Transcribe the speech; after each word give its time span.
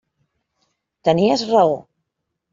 Tenies 1.09 1.45
raó. 1.53 1.77